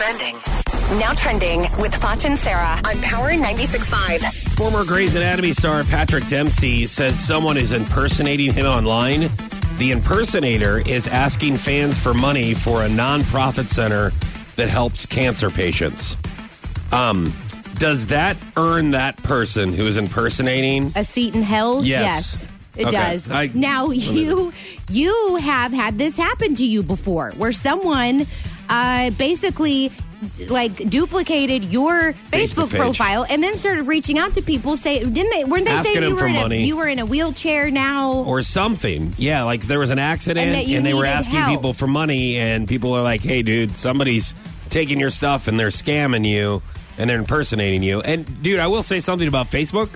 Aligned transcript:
trending. 0.00 0.34
Now 0.98 1.12
trending 1.12 1.60
with 1.78 1.94
Foch 1.94 2.24
and 2.24 2.38
Sarah 2.38 2.80
on 2.86 3.02
Power 3.02 3.32
96.5. 3.32 4.56
Former 4.56 4.82
Grey's 4.86 5.14
Anatomy 5.14 5.52
star 5.52 5.84
Patrick 5.84 6.26
Dempsey 6.26 6.86
says 6.86 7.18
someone 7.18 7.58
is 7.58 7.70
impersonating 7.72 8.50
him 8.50 8.64
online. 8.64 9.28
The 9.76 9.90
impersonator 9.90 10.78
is 10.88 11.06
asking 11.06 11.58
fans 11.58 11.98
for 11.98 12.14
money 12.14 12.54
for 12.54 12.82
a 12.82 12.88
nonprofit 12.88 13.66
center 13.66 14.10
that 14.56 14.70
helps 14.70 15.04
cancer 15.04 15.50
patients. 15.50 16.16
Um, 16.92 17.30
does 17.74 18.06
that 18.06 18.38
earn 18.56 18.92
that 18.92 19.18
person 19.18 19.74
who 19.74 19.86
is 19.86 19.98
impersonating? 19.98 20.92
a 20.96 21.04
seat 21.04 21.34
in 21.34 21.42
hell? 21.42 21.84
Yes. 21.84 22.48
it 22.74 22.86
Okay. 22.86 22.96
does. 22.96 23.28
I- 23.30 23.50
now 23.52 23.90
you 23.90 24.50
you 24.88 25.36
have 25.42 25.72
had 25.74 25.98
this 25.98 26.16
happen 26.16 26.54
to 26.54 26.64
you 26.64 26.82
before, 26.82 27.32
where 27.36 27.52
someone 27.52 28.26
uh, 28.70 29.10
basically 29.10 29.92
like 30.48 30.76
duplicated 30.90 31.64
your 31.64 32.12
Facebook, 32.12 32.66
Facebook 32.68 32.70
profile 32.76 33.24
and 33.28 33.42
then 33.42 33.56
started 33.56 33.84
reaching 33.84 34.18
out 34.18 34.34
to 34.34 34.42
people. 34.42 34.76
Say, 34.76 35.00
didn't 35.02 35.30
they? 35.30 35.44
Weren't 35.44 35.64
they 35.64 35.70
Asking 35.70 35.94
saying 35.94 36.08
you 36.08 36.14
were 36.16 36.26
in 36.26 36.52
a, 36.52 36.54
you 36.56 36.76
were 36.76 36.88
in 36.88 36.98
a 36.98 37.06
wheelchair 37.06 37.70
now? 37.70 38.12
or 38.24 38.42
something. 38.42 39.14
Yeah, 39.16 39.44
like 39.44 39.62
there 39.62 39.78
was 39.78 39.90
an 39.90 39.98
accident 39.98 40.46
And 40.56 40.70
and, 40.70 40.86
they 40.86 40.92
were 40.94 41.06
asking 41.06 41.36
help. 41.36 41.50
people 41.58 41.72
for 41.72 41.86
money, 41.86 42.36
and 42.38 42.68
people 42.68 42.92
are 42.94 43.02
like, 43.02 43.22
hey, 43.22 43.42
dude, 43.42 43.76
somebody's 43.76 44.34
taking 44.68 45.00
your 45.00 45.10
stuff 45.10 45.48
and 45.48 45.58
they're 45.58 45.68
scamming 45.68 46.26
you 46.26 46.62
and 46.98 47.08
they're 47.08 47.18
impersonating 47.18 47.82
you. 47.82 48.00
And, 48.02 48.42
dude, 48.42 48.60
I 48.60 48.66
will 48.68 48.82
say 48.82 49.00
something 49.00 49.26
about 49.26 49.50
Facebook. 49.50 49.88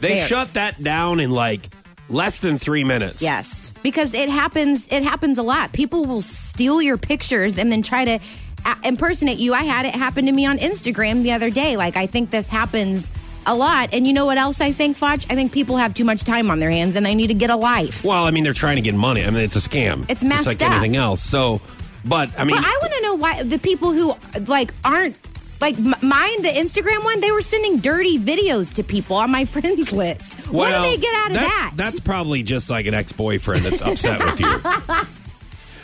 They 0.00 0.14
There. 0.14 0.26
shut 0.28 0.54
that 0.54 0.82
down 0.82 1.20
in 1.20 1.30
like 1.32 1.68
less 2.12 2.38
than 2.38 2.58
three 2.58 2.84
minutes. 2.84 3.22
Yes, 3.22 3.72
because 3.82 4.14
it 4.14 4.28
happens. 4.28 4.86
It 4.92 5.02
happens 5.02 5.38
a 5.38 5.42
lot. 5.42 5.72
People 5.72 6.04
will 6.04 6.22
steal 6.22 6.80
your 6.80 6.98
pictures 6.98 7.58
and 7.58 7.72
then 7.72 7.82
try 7.82 8.04
to 8.04 8.18
uh, 8.64 8.74
impersonate 8.84 9.38
you. 9.38 9.54
I 9.54 9.64
had 9.64 9.86
it 9.86 9.94
happen 9.94 10.26
to 10.26 10.32
me 10.32 10.46
on 10.46 10.58
Instagram 10.58 11.22
the 11.22 11.32
other 11.32 11.50
day. 11.50 11.76
Like 11.76 11.96
I 11.96 12.06
think 12.06 12.30
this 12.30 12.48
happens 12.48 13.12
a 13.46 13.54
lot. 13.54 13.90
And 13.92 14.06
you 14.06 14.12
know 14.12 14.26
what 14.26 14.38
else 14.38 14.60
I 14.60 14.72
think, 14.72 14.96
Foch? 14.96 15.20
I 15.30 15.34
think 15.34 15.52
people 15.52 15.76
have 15.76 15.94
too 15.94 16.04
much 16.04 16.22
time 16.24 16.50
on 16.50 16.58
their 16.58 16.70
hands 16.70 16.96
and 16.96 17.04
they 17.04 17.14
need 17.14 17.28
to 17.28 17.34
get 17.34 17.50
a 17.50 17.56
life. 17.56 18.04
Well, 18.04 18.24
I 18.24 18.30
mean, 18.30 18.44
they're 18.44 18.52
trying 18.52 18.76
to 18.76 18.82
get 18.82 18.94
money. 18.94 19.24
I 19.24 19.30
mean, 19.30 19.42
it's 19.42 19.56
a 19.56 19.60
scam. 19.60 20.02
It's 20.08 20.20
just 20.20 20.24
messed 20.24 20.46
like 20.46 20.62
up. 20.62 20.70
anything 20.70 20.96
else. 20.96 21.22
So, 21.22 21.60
but 22.04 22.30
I 22.38 22.44
mean, 22.44 22.56
but 22.56 22.64
I 22.64 22.78
want 22.80 22.92
to 22.92 23.02
know 23.02 23.14
why 23.14 23.42
the 23.42 23.58
people 23.58 23.92
who 23.92 24.14
like 24.46 24.72
aren't. 24.84 25.16
Like 25.62 25.78
m- 25.78 25.94
mine, 26.02 26.42
the 26.42 26.48
Instagram 26.48 27.04
one, 27.04 27.20
they 27.20 27.30
were 27.30 27.40
sending 27.40 27.78
dirty 27.78 28.18
videos 28.18 28.74
to 28.74 28.82
people 28.82 29.16
on 29.16 29.30
my 29.30 29.44
friends 29.54 29.92
list. 29.92 30.34
what 30.52 30.74
do 30.76 30.82
they 30.82 30.96
get 30.96 31.14
out 31.14 31.28
of 31.28 31.34
that? 31.34 31.72
That's 31.76 32.00
probably 32.00 32.42
just 32.42 32.68
like 32.68 32.86
an 32.86 32.94
ex 32.94 33.12
boyfriend 33.12 33.64
that's 33.64 33.80
upset 33.80 34.22
with 34.24 34.40
you. 34.40 34.46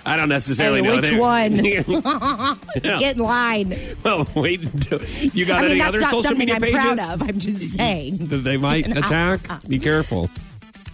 I 0.07 0.17
don't 0.17 0.29
necessarily 0.31 0.83
Hey, 0.83 0.89
know. 0.89 1.01
which 1.01 1.12
one? 1.19 1.65
Yeah. 2.83 2.98
Get 2.98 3.17
in 3.17 3.23
line. 3.23 3.79
Well, 4.03 4.27
wait 4.35 4.62
until 4.62 5.05
you 5.05 5.45
got 5.47 5.59
I 5.59 5.62
mean, 5.62 5.70
any 5.73 5.79
that's 5.81 5.89
other 5.89 6.01
not 6.01 6.11
social 6.11 6.23
something 6.25 6.39
media 6.39 6.55
I'm 6.57 6.61
pages 6.63 6.77
proud 6.81 6.98
of. 6.98 7.23
I'm 7.23 7.39
just 7.39 7.75
saying. 7.75 8.17
that 8.29 8.39
they 8.39 8.57
might 8.57 8.87
attack? 8.97 9.41
Be 9.69 9.79
careful. 9.79 10.31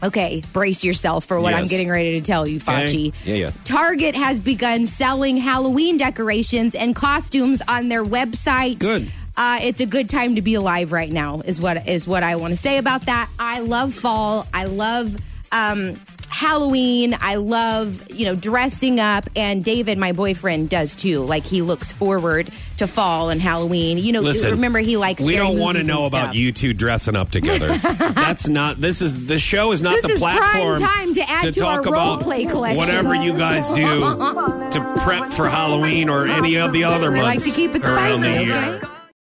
Okay, 0.05 0.43
brace 0.53 0.85
yourself 0.85 1.25
for 1.25 1.41
what 1.41 1.55
I'm 1.55 1.67
getting 1.67 1.89
ready 1.89 2.21
to 2.21 2.27
tell 2.27 2.47
you, 2.47 2.59
Okay. 2.59 2.87
Fachi. 2.87 3.13
Yeah, 3.25 3.35
yeah. 3.35 3.51
Target 3.65 4.15
has 4.15 4.39
begun 4.39 4.87
selling 4.87 5.37
Halloween 5.39 5.97
decorations 5.97 6.75
and 6.75 6.95
costumes 6.95 7.63
on 7.67 7.89
their 7.89 8.05
website. 8.05 8.79
Good. 8.79 9.11
Uh, 9.37 9.59
it's 9.63 9.81
a 9.81 9.87
good 9.87 10.09
time 10.11 10.35
to 10.37 10.43
be 10.43 10.55
alive 10.55 10.93
right 10.93 11.11
now. 11.11 11.41
Is 11.41 11.61
what 11.61 11.89
is 11.89 12.07
what 12.07 12.23
I 12.23 12.37
want 12.37 12.53
to 12.53 12.57
say 12.57 12.79
about 12.79 13.07
that. 13.07 13.29
I 13.39 13.61
love 13.61 13.93
fall. 13.95 14.47
I 14.53 14.67
love 14.67 15.17
um, 15.51 15.99
Halloween. 16.35 17.17
I 17.21 17.37
love 17.37 18.11
you 18.11 18.27
know 18.27 18.35
dressing 18.35 18.99
up, 18.99 19.31
and 19.37 19.65
David, 19.65 19.99
my 19.99 20.11
boyfriend, 20.11 20.69
does 20.69 20.97
too. 20.97 21.21
Like 21.21 21.45
he 21.45 21.63
looks 21.63 21.93
forward 21.93 22.51
to 22.79 22.89
fall 22.89 23.31
and 23.31 23.41
Halloween. 23.41 23.99
You 23.99 24.13
know, 24.13 24.21
Listen, 24.21 24.51
remember 24.51 24.81
he 24.81 24.97
likes. 24.97 25.21
To. 25.23 25.27
We 25.29 25.37
don't 25.37 25.61
want 25.61 25.79
to 25.79 25.85
know 25.85 26.07
about 26.07 26.35
you 26.35 26.51
two 26.51 26.75
dressing 26.75 27.15
up 27.15 27.31
together. 27.31 27.69
That's 27.79 28.49
not. 28.49 28.81
This 28.81 29.01
is 29.01 29.29
the 29.29 29.39
show. 29.39 29.71
Is 29.71 29.81
not 29.81 29.95
This 29.95 30.07
the 30.07 30.13
is 30.15 30.19
platform 30.19 30.79
time 30.81 31.15
to 31.15 31.31
add 31.31 31.43
to 31.43 31.53
talk 31.53 31.87
our 31.87 31.93
role 31.93 32.15
about 32.15 32.23
play 32.23 32.47
collection. 32.47 32.79
whatever 32.79 33.15
you 33.15 33.35
guys 33.35 33.69
do 33.69 34.01
to 34.01 34.95
prep 35.05 35.31
for 35.31 35.49
Halloween 35.49 36.09
or 36.09 36.27
any 36.27 36.57
of 36.57 36.73
the 36.73 36.83
other 36.83 37.15
I 37.15 37.21
like 37.21 37.23
months 37.23 37.45
to 37.45 37.51
keep 37.53 37.77
it 37.77 37.85
spicy. 37.85 38.51
Okay. 38.51 38.81